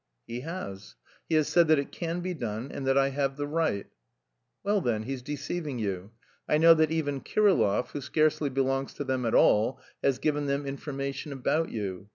"He 0.25 0.39
has. 0.39 0.95
He 1.29 1.35
has 1.35 1.47
said 1.47 1.67
that 1.67 1.77
it 1.77 1.91
can 1.91 2.21
be 2.21 2.33
done 2.33 2.71
and 2.71 2.87
that 2.87 2.97
I 2.97 3.09
have 3.09 3.37
the 3.37 3.45
right...." 3.45 3.85
"Well 4.63 4.81
then, 4.81 5.03
he's 5.03 5.21
deceiving 5.21 5.77
you. 5.77 6.09
I 6.49 6.57
know 6.57 6.73
that 6.73 6.89
even 6.89 7.21
Kirillov, 7.21 7.89
who 7.91 8.01
scarcely 8.01 8.49
belongs 8.49 8.95
to 8.95 9.03
them 9.03 9.27
at 9.27 9.35
all, 9.35 9.79
has 10.03 10.17
given 10.17 10.47
them 10.47 10.65
information 10.65 11.31
about 11.31 11.69
you. 11.69 12.09